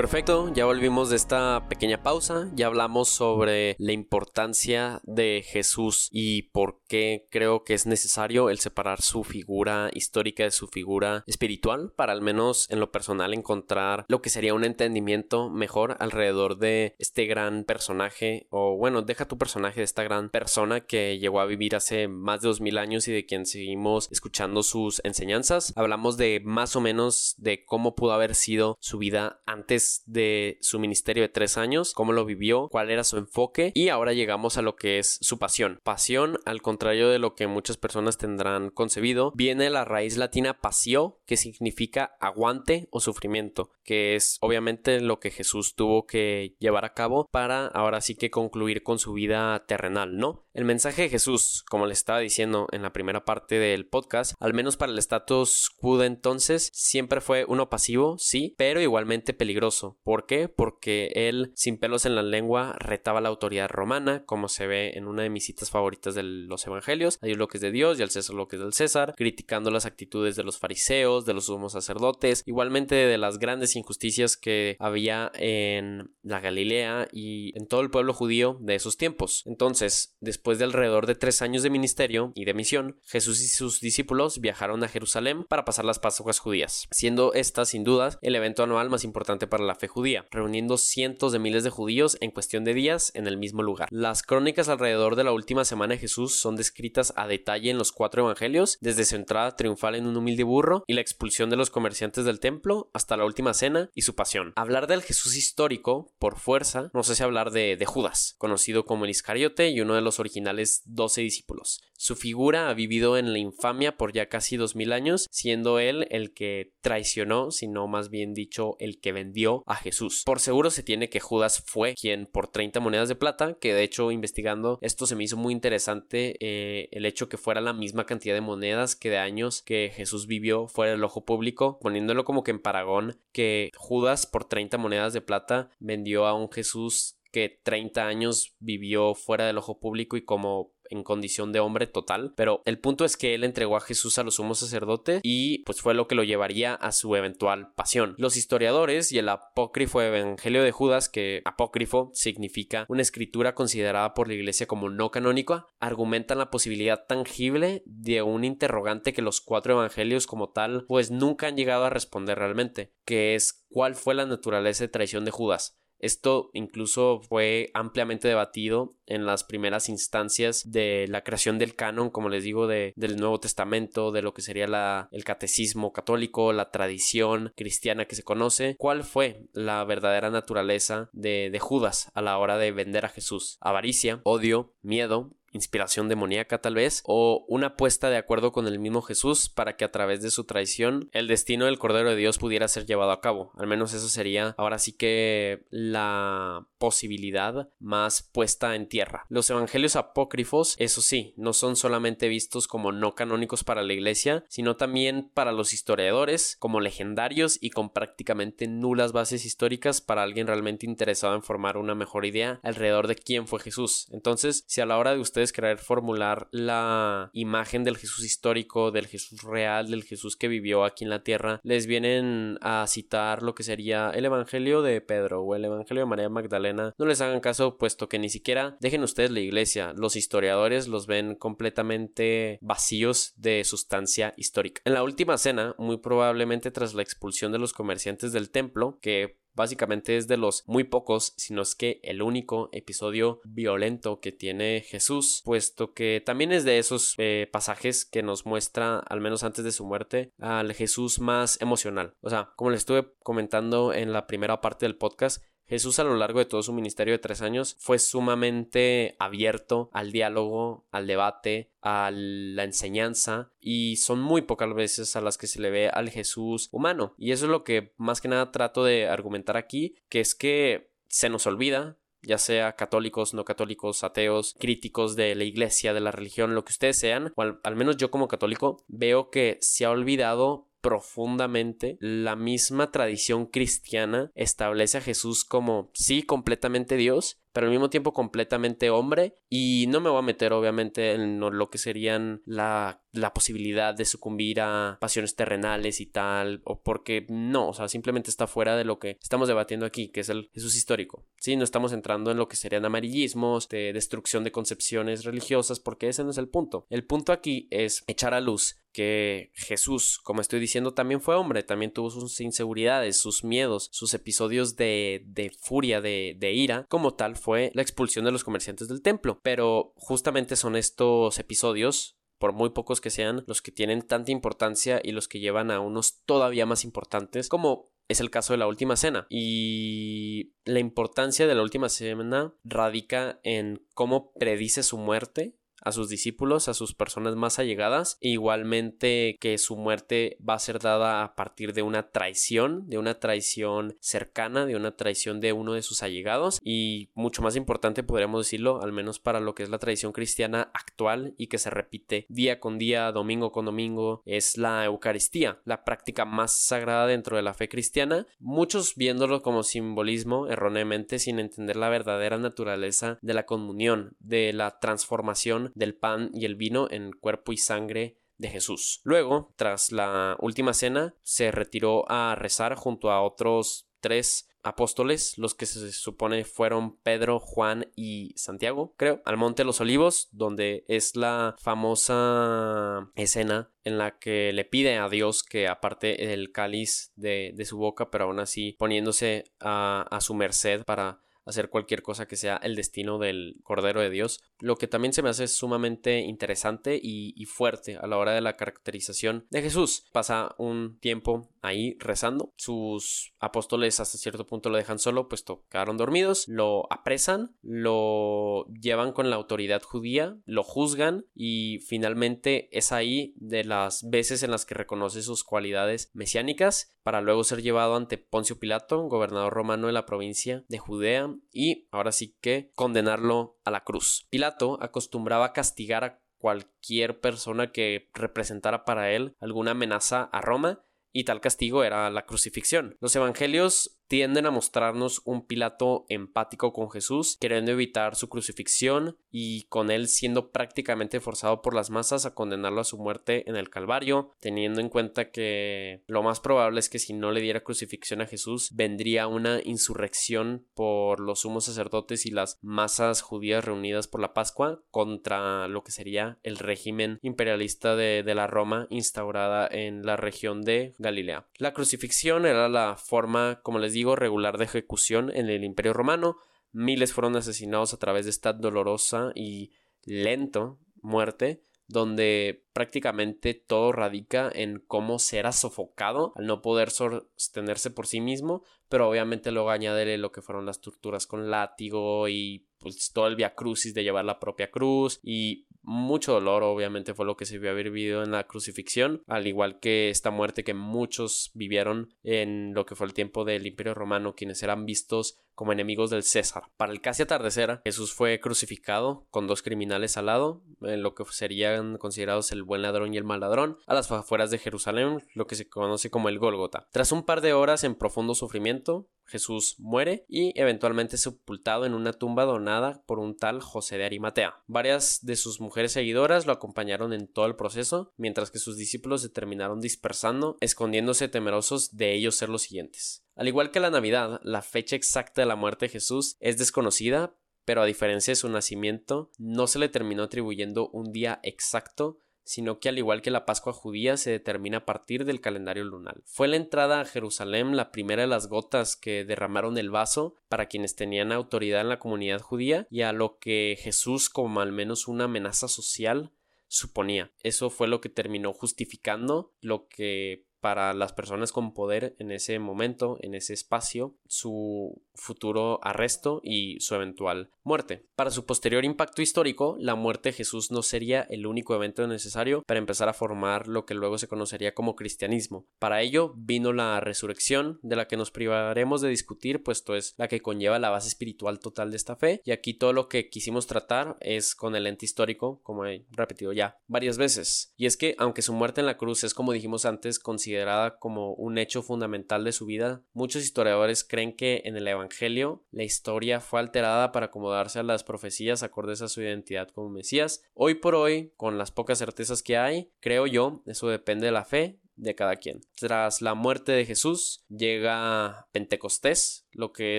[0.00, 6.44] Perfecto, ya volvimos de esta pequeña pausa, ya hablamos sobre la importancia de Jesús y
[6.52, 11.92] por qué creo que es necesario el separar su figura histórica de su figura espiritual
[11.94, 16.94] para al menos en lo personal encontrar lo que sería un entendimiento mejor alrededor de
[16.98, 21.46] este gran personaje o bueno, deja tu personaje de esta gran persona que llegó a
[21.46, 25.74] vivir hace más de dos mil años y de quien seguimos escuchando sus enseñanzas.
[25.76, 30.78] Hablamos de más o menos de cómo pudo haber sido su vida antes de su
[30.78, 34.62] ministerio de tres años, cómo lo vivió, cuál era su enfoque y ahora llegamos a
[34.62, 35.80] lo que es su pasión.
[35.82, 41.20] Pasión, al contrario de lo que muchas personas tendrán concebido, viene la raíz latina pasio,
[41.26, 46.94] que significa aguante o sufrimiento, que es obviamente lo que Jesús tuvo que llevar a
[46.94, 50.46] cabo para ahora sí que concluir con su vida terrenal, ¿no?
[50.52, 54.54] El mensaje de Jesús, como le estaba diciendo en la primera parte del podcast, al
[54.54, 60.26] menos para el estatus quo entonces, siempre fue uno pasivo, sí, pero igualmente peligroso ¿Por
[60.26, 60.48] qué?
[60.48, 65.06] Porque él, sin pelos en la lengua, retaba la autoridad romana, como se ve en
[65.06, 68.02] una de mis citas favoritas de los evangelios, hay lo que es de Dios y
[68.02, 71.46] al César lo que es del César, criticando las actitudes de los fariseos, de los
[71.46, 77.80] sumos sacerdotes, igualmente de las grandes injusticias que había en la Galilea y en todo
[77.80, 79.42] el pueblo judío de esos tiempos.
[79.46, 83.80] Entonces, después de alrededor de tres años de ministerio y de misión, Jesús y sus
[83.80, 88.62] discípulos viajaron a Jerusalén para pasar las Pascuas judías, siendo esta sin duda el evento
[88.62, 92.64] anual más importante para la fe judía, reuniendo cientos de miles de judíos en cuestión
[92.64, 93.88] de días en el mismo lugar.
[93.90, 97.92] Las crónicas alrededor de la última semana de Jesús son descritas a detalle en los
[97.92, 101.70] cuatro evangelios, desde su entrada triunfal en un humilde burro y la expulsión de los
[101.70, 104.52] comerciantes del templo hasta la última cena y su pasión.
[104.56, 109.04] Hablar del Jesús histórico, por fuerza, no sé si hablar de, de Judas, conocido como
[109.04, 111.80] el Iscariote y uno de los originales doce discípulos.
[112.02, 116.06] Su figura ha vivido en la infamia por ya casi dos mil años, siendo él
[116.10, 120.22] el que traicionó, sino más bien dicho, el que vendió a Jesús.
[120.24, 123.82] Por seguro se tiene que Judas fue quien por 30 monedas de plata, que de
[123.82, 128.06] hecho investigando esto se me hizo muy interesante eh, el hecho que fuera la misma
[128.06, 132.44] cantidad de monedas que de años que Jesús vivió fuera del ojo público, poniéndolo como
[132.44, 137.60] que en paragón que Judas por 30 monedas de plata vendió a un Jesús que
[137.62, 142.62] 30 años vivió fuera del ojo público y como en condición de hombre total, pero
[142.64, 145.94] el punto es que él entregó a Jesús a los sumos sacerdotes y pues fue
[145.94, 148.14] lo que lo llevaría a su eventual pasión.
[148.18, 154.28] Los historiadores y el apócrifo Evangelio de Judas, que apócrifo significa una escritura considerada por
[154.28, 159.74] la iglesia como no canónica, argumentan la posibilidad tangible de un interrogante que los cuatro
[159.74, 164.26] evangelios como tal pues nunca han llegado a responder realmente, que es cuál fue la
[164.26, 165.79] naturaleza de traición de Judas.
[166.00, 172.28] Esto incluso fue ampliamente debatido en las primeras instancias de la creación del canon, como
[172.28, 177.52] les digo, de, del Nuevo Testamento, de lo que sería el catecismo católico, la tradición
[177.56, 178.76] cristiana que se conoce.
[178.78, 183.58] ¿Cuál fue la verdadera naturaleza de, de Judas a la hora de vender a Jesús?
[183.60, 189.02] Avaricia, odio, miedo, inspiración demoníaca tal vez, o una puesta de acuerdo con el mismo
[189.02, 192.68] Jesús para que a través de su traición el destino del Cordero de Dios pudiera
[192.68, 193.52] ser llevado a cabo.
[193.58, 199.26] Al menos eso sería ahora sí que la posibilidad más puesta en tierra.
[199.28, 204.44] Los evangelios apócrifos, eso sí, no son solamente vistos como no canónicos para la iglesia,
[204.48, 210.46] sino también para los historiadores como legendarios y con prácticamente nulas bases históricas para alguien
[210.46, 214.08] realmente interesado en formar una mejor idea alrededor de quién fue Jesús.
[214.12, 219.06] Entonces, si a la hora de usted querer formular la imagen del Jesús histórico, del
[219.06, 223.54] Jesús real, del Jesús que vivió aquí en la tierra, les vienen a citar lo
[223.54, 226.94] que sería el Evangelio de Pedro o el Evangelio de María Magdalena.
[226.98, 229.92] No les hagan caso, puesto que ni siquiera dejen ustedes la iglesia.
[229.96, 234.82] Los historiadores los ven completamente vacíos de sustancia histórica.
[234.84, 239.39] En la última cena, muy probablemente tras la expulsión de los comerciantes del templo, que
[239.54, 244.32] Básicamente es de los muy pocos, si no es que el único episodio violento que
[244.32, 249.44] tiene Jesús, puesto que también es de esos eh, pasajes que nos muestra, al menos
[249.44, 252.14] antes de su muerte, al Jesús más emocional.
[252.20, 256.16] O sea, como les estuve comentando en la primera parte del podcast, Jesús a lo
[256.16, 261.70] largo de todo su ministerio de tres años fue sumamente abierto al diálogo, al debate,
[261.80, 266.10] a la enseñanza y son muy pocas veces a las que se le ve al
[266.10, 267.14] Jesús humano.
[267.18, 270.90] Y eso es lo que más que nada trato de argumentar aquí, que es que
[271.06, 276.10] se nos olvida ya sea católicos, no católicos, ateos, críticos de la iglesia, de la
[276.10, 279.84] religión, lo que ustedes sean, o al, al menos yo como católico, veo que se
[279.86, 287.66] ha olvidado profundamente la misma tradición cristiana establece a Jesús como sí completamente Dios pero
[287.66, 291.78] al mismo tiempo completamente hombre y no me voy a meter obviamente en lo que
[291.78, 297.74] serían la, la posibilidad de sucumbir a pasiones terrenales y tal o porque no, o
[297.74, 301.26] sea, simplemente está fuera de lo que estamos debatiendo aquí, que es el Jesús histórico.
[301.38, 306.08] Sí, no estamos entrando en lo que serían amarillismos, de destrucción de concepciones religiosas, porque
[306.08, 306.86] ese no es el punto.
[306.90, 311.62] El punto aquí es echar a luz que Jesús, como estoy diciendo, también fue hombre,
[311.62, 317.14] también tuvo sus inseguridades, sus miedos, sus episodios de, de furia, de, de ira, como
[317.14, 319.40] tal fue la expulsión de los comerciantes del templo.
[319.42, 325.00] Pero justamente son estos episodios por muy pocos que sean, los que tienen tanta importancia
[325.04, 328.66] y los que llevan a unos todavía más importantes, como es el caso de la
[328.66, 329.26] última cena.
[329.28, 336.08] Y la importancia de la última cena radica en cómo predice su muerte a sus
[336.08, 341.34] discípulos, a sus personas más allegadas, igualmente que su muerte va a ser dada a
[341.34, 346.02] partir de una traición, de una traición cercana, de una traición de uno de sus
[346.02, 350.12] allegados, y mucho más importante podríamos decirlo, al menos para lo que es la tradición
[350.12, 355.60] cristiana actual y que se repite día con día, domingo con domingo, es la Eucaristía,
[355.64, 361.38] la práctica más sagrada dentro de la fe cristiana, muchos viéndolo como simbolismo erróneamente sin
[361.38, 366.88] entender la verdadera naturaleza de la comunión, de la transformación del pan y el vino
[366.90, 369.00] en cuerpo y sangre de Jesús.
[369.04, 375.54] Luego, tras la última cena, se retiró a rezar junto a otros tres apóstoles, los
[375.54, 380.84] que se supone fueron Pedro, Juan y Santiago, creo, al Monte de los Olivos, donde
[380.88, 387.12] es la famosa escena en la que le pide a Dios que aparte el cáliz
[387.16, 392.26] de, su boca, pero aún así poniéndose a, a su merced para hacer cualquier cosa
[392.26, 396.20] que sea el destino del Cordero de Dios, lo que también se me hace sumamente
[396.20, 400.06] interesante y, fuerte a la hora de la caracterización de Jesús.
[400.12, 405.96] Pasa un tiempo ahí rezando, sus apóstoles hasta cierto punto lo dejan solo, puesto quedaron
[405.96, 413.34] dormidos, lo apresan, lo llevan con la autoridad judía, lo juzgan y finalmente es ahí
[413.36, 418.18] de las veces en las que reconoce sus cualidades mesiánicas para luego ser llevado ante
[418.18, 423.70] Poncio Pilato, gobernador romano de la provincia de Judea, y ahora sí que condenarlo a
[423.70, 424.26] la cruz.
[424.30, 431.24] Pilato acostumbraba castigar a cualquier persona que representara para él alguna amenaza a Roma, y
[431.24, 432.96] tal castigo era la crucifixión.
[433.00, 439.66] Los evangelios tienden a mostrarnos un Pilato empático con Jesús, queriendo evitar su crucifixión y
[439.68, 443.70] con él siendo prácticamente forzado por las masas a condenarlo a su muerte en el
[443.70, 448.20] Calvario, teniendo en cuenta que lo más probable es que si no le diera crucifixión
[448.20, 454.20] a Jesús, vendría una insurrección por los sumos sacerdotes y las masas judías reunidas por
[454.20, 460.16] la Pascua contra lo que sería el régimen imperialista de, la Roma instaurada en la
[460.16, 461.46] región de Galilea.
[461.58, 466.36] La crucifixión era la forma, como les digo, regular de ejecución en el Imperio Romano.
[466.72, 469.72] Miles fueron asesinados a través de esta dolorosa y
[470.04, 478.06] lento muerte, donde prácticamente todo radica en cómo será sofocado al no poder sostenerse por
[478.06, 483.12] sí mismo, pero obviamente luego añádele lo que fueron las torturas con látigo y pues
[483.12, 487.36] todo el via crucis de llevar la propia cruz y mucho dolor obviamente fue lo
[487.36, 491.50] que se vio haber vivido en la crucifixión, al igual que esta muerte que muchos
[491.54, 496.10] vivieron en lo que fue el tiempo del Imperio Romano, quienes eran vistos como enemigos
[496.10, 496.64] del César.
[496.76, 501.24] Para el casi atardecer, Jesús fue crucificado con dos criminales al lado, en lo que
[501.30, 505.46] serían considerados el buen ladrón y el mal ladrón, a las afueras de Jerusalén, lo
[505.46, 506.88] que se conoce como el Gólgota.
[506.92, 512.12] Tras un par de horas en profundo sufrimiento, Jesús muere y eventualmente sepultado en una
[512.12, 514.62] tumba donada por un tal José de Arimatea.
[514.66, 519.22] Varias de sus mujeres seguidoras lo acompañaron en todo el proceso, mientras que sus discípulos
[519.22, 523.24] se terminaron dispersando, escondiéndose temerosos de ellos ser los siguientes.
[523.36, 527.34] Al igual que la Navidad, la fecha exacta de la muerte de Jesús es desconocida,
[527.64, 532.80] pero a diferencia de su nacimiento, no se le terminó atribuyendo un día exacto sino
[532.80, 536.20] que al igual que la Pascua judía se determina a partir del calendario lunar.
[536.24, 540.66] Fue la entrada a Jerusalén la primera de las gotas que derramaron el vaso para
[540.66, 545.08] quienes tenían autoridad en la comunidad judía y a lo que Jesús como al menos
[545.08, 546.32] una amenaza social
[546.66, 547.32] suponía.
[547.42, 552.58] Eso fue lo que terminó justificando lo que para las personas con poder en ese
[552.58, 558.06] momento, en ese espacio, su futuro arresto y su eventual muerte.
[558.16, 562.62] Para su posterior impacto histórico, la muerte de Jesús no sería el único evento necesario
[562.66, 565.66] para empezar a formar lo que luego se conocería como cristianismo.
[565.78, 570.28] Para ello vino la resurrección, de la que nos privaremos de discutir, puesto es la
[570.28, 573.66] que conlleva la base espiritual total de esta fe, y aquí todo lo que quisimos
[573.66, 577.72] tratar es con el ente histórico, como he repetido ya varias veces.
[577.76, 580.49] Y es que, aunque su muerte en la cruz es, como dijimos antes, considerada
[580.98, 585.84] como un hecho fundamental de su vida, muchos historiadores creen que en el Evangelio la
[585.84, 590.42] historia fue alterada para acomodarse a las profecías acordes a su identidad como Mesías.
[590.54, 594.44] Hoy por hoy, con las pocas certezas que hay, creo yo, eso depende de la
[594.44, 595.60] fe de cada quien.
[595.74, 599.98] Tras la muerte de Jesús llega Pentecostés, lo que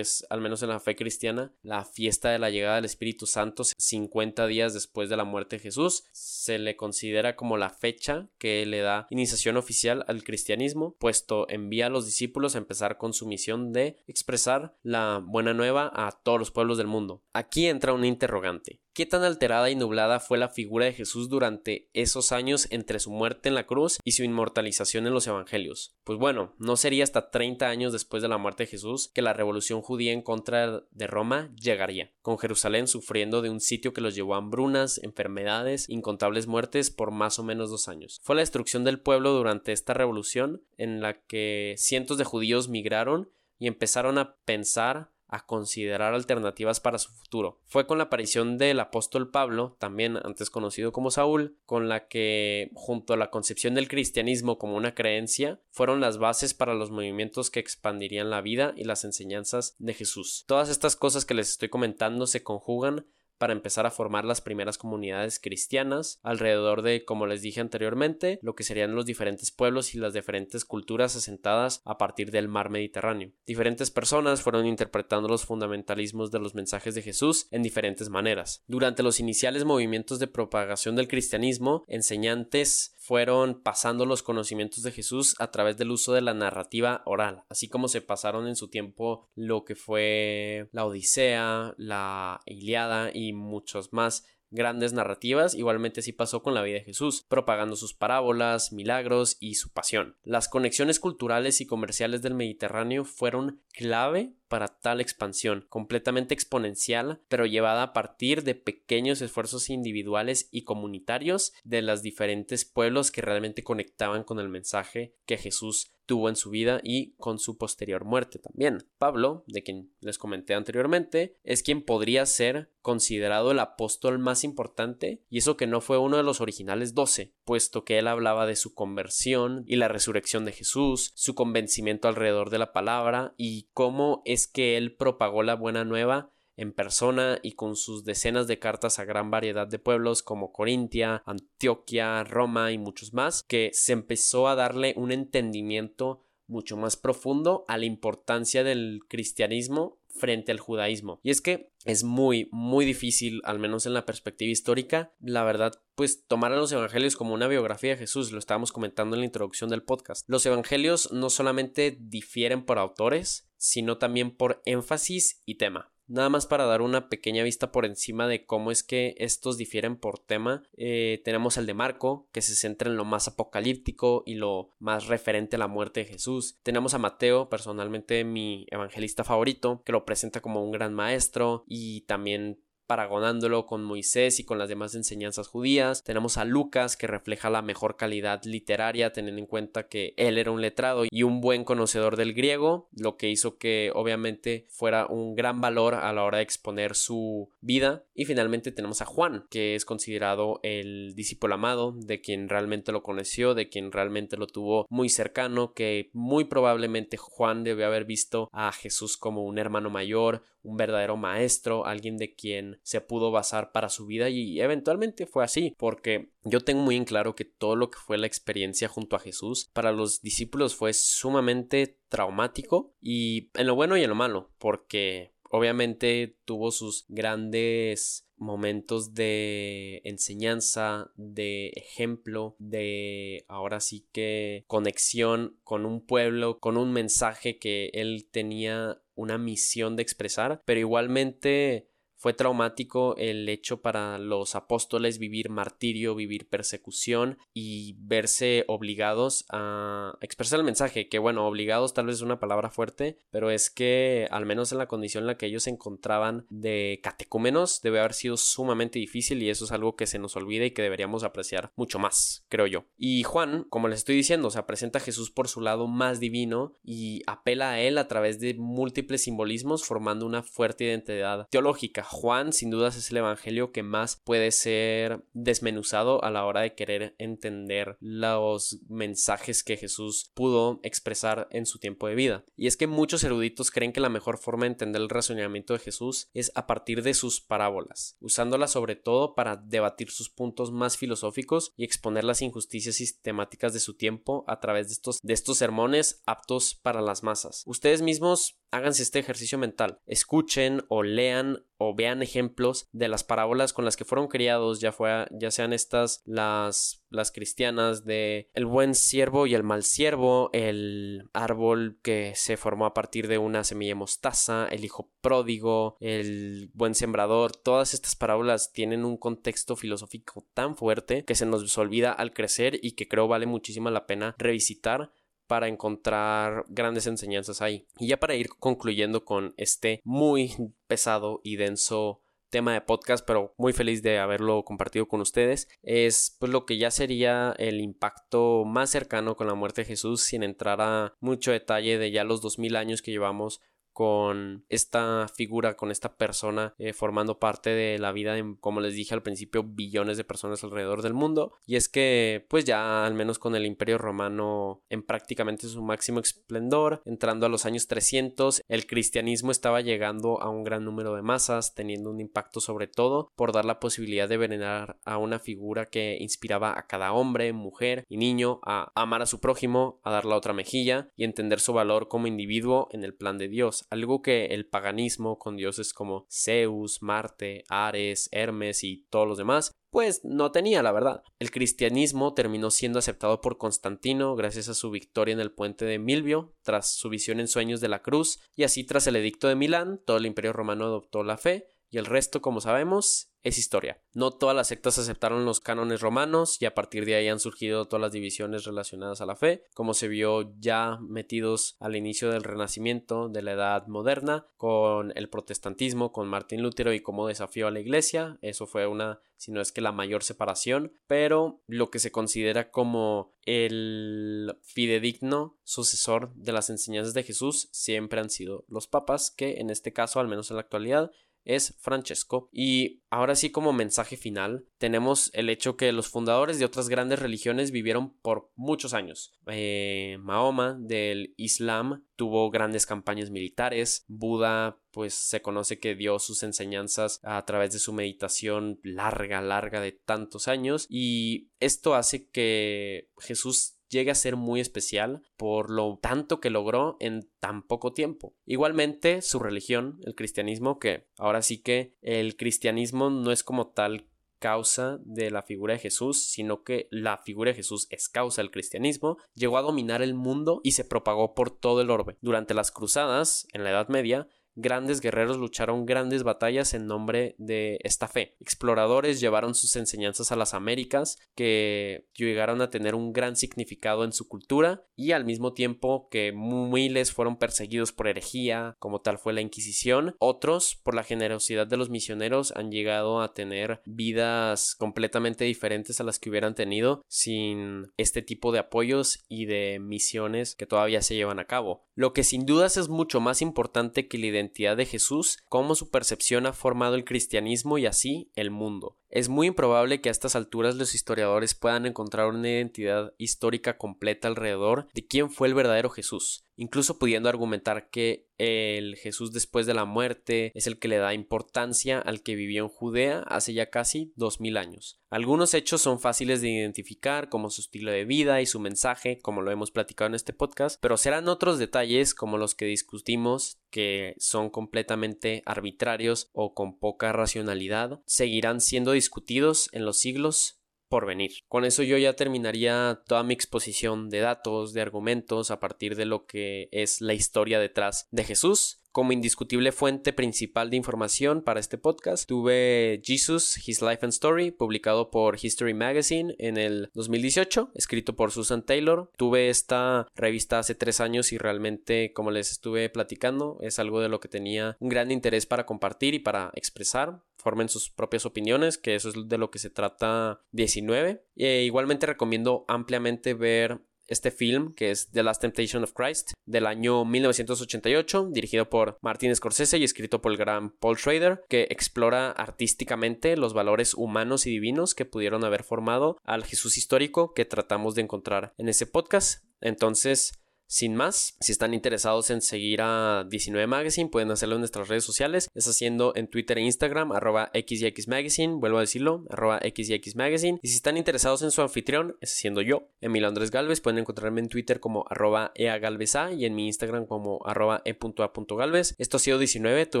[0.00, 3.64] es, al menos en la fe cristiana, la fiesta de la llegada del Espíritu Santo
[3.64, 6.04] 50 días después de la muerte de Jesús.
[6.12, 11.86] Se le considera como la fecha que le da iniciación oficial al cristianismo, puesto envía
[11.86, 16.38] a los discípulos a empezar con su misión de expresar la buena nueva a todos
[16.38, 17.22] los pueblos del mundo.
[17.32, 18.80] Aquí entra un interrogante.
[18.94, 23.10] ¿Qué tan alterada y nublada fue la figura de Jesús durante esos años entre su
[23.10, 25.96] muerte en la cruz y su inmortalización en los evangelios?
[26.04, 29.32] Pues bueno, no sería hasta 30 años después de la muerte de Jesús que la
[29.32, 34.14] revolución judía en contra de Roma llegaría, con Jerusalén sufriendo de un sitio que los
[34.14, 38.20] llevó a hambrunas, enfermedades, incontables muertes por más o menos dos años.
[38.22, 43.30] Fue la destrucción del pueblo durante esta revolución en la que cientos de judíos migraron
[43.58, 47.58] y empezaron a pensar a considerar alternativas para su futuro.
[47.66, 52.70] Fue con la aparición del apóstol Pablo, también antes conocido como Saúl, con la que,
[52.74, 57.50] junto a la concepción del cristianismo como una creencia, fueron las bases para los movimientos
[57.50, 60.44] que expandirían la vida y las enseñanzas de Jesús.
[60.46, 63.06] Todas estas cosas que les estoy comentando se conjugan
[63.42, 68.54] para empezar a formar las primeras comunidades cristianas alrededor de, como les dije anteriormente, lo
[68.54, 73.32] que serían los diferentes pueblos y las diferentes culturas asentadas a partir del mar Mediterráneo.
[73.44, 78.62] Diferentes personas fueron interpretando los fundamentalismos de los mensajes de Jesús en diferentes maneras.
[78.68, 85.34] Durante los iniciales movimientos de propagación del cristianismo, enseñantes fueron pasando los conocimientos de Jesús
[85.40, 89.28] a través del uso de la narrativa oral, así como se pasaron en su tiempo
[89.34, 96.42] lo que fue la Odisea, la Iliada y muchos más grandes narrativas, igualmente así pasó
[96.42, 100.16] con la vida de Jesús, propagando sus parábolas, milagros y su pasión.
[100.22, 107.46] Las conexiones culturales y comerciales del Mediterráneo fueron clave para tal expansión, completamente exponencial, pero
[107.46, 113.64] llevada a partir de pequeños esfuerzos individuales y comunitarios de los diferentes pueblos que realmente
[113.64, 118.38] conectaban con el mensaje que Jesús tuvo en su vida y con su posterior muerte
[118.38, 118.86] también.
[118.98, 125.22] Pablo, de quien les comenté anteriormente, es quien podría ser considerado el apóstol más importante,
[125.30, 128.56] y eso que no fue uno de los originales doce, puesto que él hablaba de
[128.56, 134.20] su conversión y la resurrección de Jesús, su convencimiento alrededor de la palabra y cómo
[134.26, 138.98] es que él propagó la buena nueva en persona y con sus decenas de cartas
[138.98, 144.48] a gran variedad de pueblos como Corintia, Antioquia, Roma y muchos más, que se empezó
[144.48, 151.20] a darle un entendimiento mucho más profundo a la importancia del cristianismo frente al judaísmo.
[151.22, 155.72] Y es que es muy, muy difícil, al menos en la perspectiva histórica, la verdad,
[155.94, 159.26] pues tomar a los evangelios como una biografía de Jesús, lo estábamos comentando en la
[159.26, 160.28] introducción del podcast.
[160.28, 165.91] Los evangelios no solamente difieren por autores, sino también por énfasis y tema.
[166.08, 169.96] Nada más para dar una pequeña vista por encima de cómo es que estos difieren
[169.96, 174.34] por tema, eh, tenemos el de Marco, que se centra en lo más apocalíptico y
[174.34, 176.58] lo más referente a la muerte de Jesús.
[176.62, 182.02] Tenemos a Mateo, personalmente mi evangelista favorito, que lo presenta como un gran maestro y
[182.02, 186.02] también paragonándolo con Moisés y con las demás enseñanzas judías.
[186.04, 190.50] Tenemos a Lucas que refleja la mejor calidad literaria teniendo en cuenta que él era
[190.50, 195.34] un letrado y un buen conocedor del griego, lo que hizo que obviamente fuera un
[195.34, 198.04] gran valor a la hora de exponer su vida.
[198.14, 203.02] Y finalmente tenemos a Juan, que es considerado el discípulo amado, de quien realmente lo
[203.02, 208.48] conoció, de quien realmente lo tuvo muy cercano, que muy probablemente Juan debe haber visto
[208.52, 213.72] a Jesús como un hermano mayor, un verdadero maestro, alguien de quien se pudo basar
[213.72, 217.76] para su vida y eventualmente fue así, porque yo tengo muy en claro que todo
[217.76, 223.50] lo que fue la experiencia junto a Jesús para los discípulos fue sumamente traumático y
[223.54, 231.10] en lo bueno y en lo malo, porque obviamente tuvo sus grandes momentos de enseñanza,
[231.16, 238.28] de ejemplo, de ahora sí que conexión con un pueblo, con un mensaje que él
[238.30, 241.88] tenía una misión de expresar, pero igualmente
[242.22, 250.16] fue traumático el hecho para los apóstoles vivir martirio, vivir persecución y verse obligados a
[250.20, 254.28] expresar el mensaje, que bueno, obligados tal vez es una palabra fuerte, pero es que
[254.30, 258.14] al menos en la condición en la que ellos se encontraban de catecúmenos debe haber
[258.14, 261.72] sido sumamente difícil y eso es algo que se nos olvida y que deberíamos apreciar
[261.74, 262.84] mucho más, creo yo.
[262.96, 266.76] Y Juan, como les estoy diciendo, se presenta a Jesús por su lado más divino
[266.84, 272.52] y apela a él a través de múltiples simbolismos formando una fuerte identidad teológica Juan
[272.52, 277.14] sin dudas es el evangelio que más puede ser desmenuzado a la hora de querer
[277.18, 282.44] entender los mensajes que Jesús pudo expresar en su tiempo de vida.
[282.54, 285.78] Y es que muchos eruditos creen que la mejor forma de entender el razonamiento de
[285.78, 290.98] Jesús es a partir de sus parábolas, usándolas sobre todo para debatir sus puntos más
[290.98, 295.56] filosóficos y exponer las injusticias sistemáticas de su tiempo a través de estos, de estos
[295.56, 297.62] sermones aptos para las masas.
[297.66, 303.72] Ustedes mismos háganse este ejercicio mental, escuchen o lean o vean ejemplos de las parábolas
[303.72, 304.94] con las que fueron criados, ya,
[305.30, 311.28] ya sean estas las, las cristianas de el buen siervo y el mal siervo, el
[311.32, 316.94] árbol que se formó a partir de una semilla mostaza, el hijo pródigo, el buen
[316.94, 322.32] sembrador, todas estas parábolas tienen un contexto filosófico tan fuerte que se nos olvida al
[322.32, 325.12] crecer y que creo vale muchísimo la pena revisitar
[325.52, 327.86] para encontrar grandes enseñanzas ahí.
[327.98, 330.54] Y ya para ir concluyendo con este muy
[330.86, 336.38] pesado y denso tema de podcast, pero muy feliz de haberlo compartido con ustedes, es
[336.40, 340.42] pues lo que ya sería el impacto más cercano con la muerte de Jesús sin
[340.42, 343.60] entrar a mucho detalle de ya los 2000 años que llevamos
[343.92, 348.94] con esta figura, con esta persona eh, formando parte de la vida de, como les
[348.94, 351.52] dije al principio, billones de personas alrededor del mundo.
[351.66, 356.20] Y es que, pues ya al menos con el Imperio Romano en prácticamente su máximo
[356.20, 361.22] esplendor, entrando a los años 300, el cristianismo estaba llegando a un gran número de
[361.22, 365.86] masas, teniendo un impacto sobre todo por dar la posibilidad de venerar a una figura
[365.86, 370.24] que inspiraba a cada hombre, mujer y niño a amar a su prójimo, a dar
[370.24, 374.22] la otra mejilla y entender su valor como individuo en el plan de Dios algo
[374.22, 380.24] que el paganismo con dioses como Zeus, Marte, Ares, Hermes y todos los demás pues
[380.24, 381.22] no tenía, la verdad.
[381.38, 385.98] El cristianismo terminó siendo aceptado por Constantino gracias a su victoria en el puente de
[385.98, 389.54] Milvio, tras su visión en sueños de la cruz, y así tras el edicto de
[389.54, 394.00] Milán, todo el imperio romano adoptó la fe, y el resto, como sabemos, es historia.
[394.12, 397.86] No todas las sectas aceptaron los cánones romanos y a partir de ahí han surgido
[397.86, 402.44] todas las divisiones relacionadas a la fe, como se vio ya metidos al inicio del
[402.44, 407.70] Renacimiento de la Edad Moderna con el protestantismo, con Martín Lutero y como desafío a
[407.70, 408.38] la Iglesia.
[408.42, 412.70] Eso fue una, si no es que la mayor separación, pero lo que se considera
[412.70, 419.54] como el fidedigno sucesor de las enseñanzas de Jesús siempre han sido los papas, que
[419.54, 421.10] en este caso, al menos en la actualidad,
[421.44, 422.48] es Francesco.
[422.52, 427.18] Y ahora sí como mensaje final tenemos el hecho que los fundadores de otras grandes
[427.18, 429.34] religiones vivieron por muchos años.
[429.46, 434.04] Eh, Mahoma del Islam tuvo grandes campañas militares.
[434.08, 439.80] Buda pues se conoce que dio sus enseñanzas a través de su meditación larga, larga
[439.80, 440.86] de tantos años.
[440.88, 446.96] Y esto hace que Jesús llegue a ser muy especial por lo tanto que logró
[446.98, 448.34] en tan poco tiempo.
[448.46, 454.08] Igualmente, su religión, el cristianismo, que ahora sí que el cristianismo no es como tal
[454.38, 458.50] causa de la figura de Jesús, sino que la figura de Jesús es causa del
[458.50, 462.16] cristianismo, llegó a dominar el mundo y se propagó por todo el orbe.
[462.22, 467.78] Durante las cruzadas, en la Edad Media, grandes guerreros lucharon grandes batallas en nombre de
[467.82, 468.36] esta fe.
[468.40, 474.12] Exploradores llevaron sus enseñanzas a las Américas, que llegaron a tener un gran significado en
[474.12, 479.32] su cultura, y al mismo tiempo que miles fueron perseguidos por herejía, como tal fue
[479.32, 485.44] la Inquisición, otros, por la generosidad de los misioneros, han llegado a tener vidas completamente
[485.44, 490.66] diferentes a las que hubieran tenido sin este tipo de apoyos y de misiones que
[490.66, 491.84] todavía se llevan a cabo.
[491.94, 495.90] Lo que sin dudas es mucho más importante que la identidad de Jesús, cómo su
[495.90, 498.98] percepción ha formado el cristianismo y así el mundo.
[499.12, 504.26] Es muy improbable que a estas alturas los historiadores puedan encontrar una identidad histórica completa
[504.26, 509.74] alrededor de quién fue el verdadero Jesús, incluso pudiendo argumentar que el Jesús después de
[509.74, 513.70] la muerte es el que le da importancia al que vivió en Judea hace ya
[513.70, 514.98] casi dos mil años.
[515.10, 519.42] Algunos hechos son fáciles de identificar, como su estilo de vida y su mensaje, como
[519.42, 524.14] lo hemos platicado en este podcast, pero serán otros detalles como los que discutimos que
[524.18, 531.32] son completamente arbitrarios o con poca racionalidad, seguirán siendo discutidos en los siglos por venir.
[531.48, 536.04] Con eso yo ya terminaría toda mi exposición de datos, de argumentos a partir de
[536.04, 538.81] lo que es la historia detrás de Jesús.
[538.92, 544.50] Como indiscutible fuente principal de información para este podcast, tuve Jesus, His Life and Story,
[544.50, 549.10] publicado por History Magazine en el 2018, escrito por Susan Taylor.
[549.16, 554.10] Tuve esta revista hace tres años y realmente, como les estuve platicando, es algo de
[554.10, 558.78] lo que tenía un gran interés para compartir y para expresar formen sus propias opiniones,
[558.78, 561.24] que eso es de lo que se trata 19.
[561.36, 563.80] E igualmente recomiendo ampliamente ver
[564.12, 569.34] este film que es The Last Temptation of Christ del año 1988 dirigido por Martin
[569.34, 574.50] Scorsese y escrito por el gran Paul Schrader que explora artísticamente los valores humanos y
[574.50, 579.44] divinos que pudieron haber formado al Jesús histórico que tratamos de encontrar en ese podcast.
[579.60, 580.41] Entonces
[580.72, 585.04] sin más, si están interesados en seguir a 19 Magazine, pueden hacerlo en nuestras redes
[585.04, 585.50] sociales.
[585.54, 590.58] Es haciendo en Twitter e Instagram, arroba XYX Magazine, vuelvo a decirlo, arroba XYX Magazine.
[590.62, 594.40] Y si están interesados en su anfitrión, es haciendo yo, Emilio Andrés Galvez, pueden encontrarme
[594.40, 598.94] en Twitter como arroba EAGalveza y en mi Instagram como arroba E.A.Galvez.
[598.96, 600.00] Esto ha sido 19, tu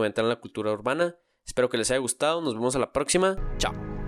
[0.00, 1.18] ventana en la cultura urbana.
[1.44, 3.36] Espero que les haya gustado, nos vemos a la próxima.
[3.58, 4.01] Chao.